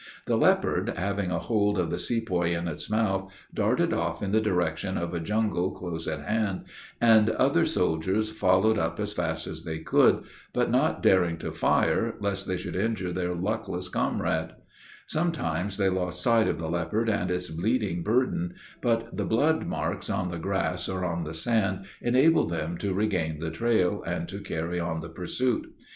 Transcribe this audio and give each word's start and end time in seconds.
The 0.25 0.35
leopard, 0.35 0.89
having 0.97 1.29
a 1.29 1.37
hold 1.37 1.77
of 1.77 1.91
the 1.91 1.99
sepoy 1.99 2.57
in 2.57 2.67
its 2.67 2.89
mouth, 2.89 3.31
darted 3.53 3.93
off 3.93 4.23
in 4.23 4.31
the 4.31 4.41
direction 4.41 4.97
of 4.97 5.13
a 5.13 5.19
jungle 5.19 5.73
close 5.75 6.07
at 6.07 6.27
hand, 6.27 6.63
the 6.99 7.39
other 7.39 7.67
soldiers 7.67 8.31
following 8.31 8.79
up 8.79 8.99
as 8.99 9.13
fast 9.13 9.45
as 9.45 9.63
they 9.63 9.77
could, 9.77 10.23
but 10.53 10.71
not 10.71 11.03
daring 11.03 11.37
to 11.37 11.51
fire, 11.51 12.15
lest 12.19 12.47
they 12.47 12.57
should 12.57 12.75
injure 12.75 13.11
their 13.13 13.35
luckless 13.35 13.89
comrade 13.89 14.53
Sometimes 15.05 15.77
they 15.77 15.87
lost 15.89 16.23
sight 16.23 16.47
of 16.47 16.57
the 16.57 16.67
leopard 16.71 17.07
and 17.07 17.29
its 17.29 17.51
bleeding 17.51 18.01
burden; 18.01 18.55
but 18.81 19.15
the 19.15 19.23
blood 19.23 19.67
marks 19.67 20.09
on 20.09 20.29
the 20.29 20.39
grass 20.39 20.89
or 20.89 21.05
on 21.05 21.25
the 21.25 21.33
sand 21.35 21.85
enabled 22.01 22.49
them 22.49 22.75
to 22.79 22.91
regain 22.95 23.37
the 23.37 23.51
trail, 23.51 24.01
and 24.01 24.27
to 24.29 24.39
carry 24.41 24.79
on 24.79 25.01
the 25.01 25.09
pursuit. 25.09 25.67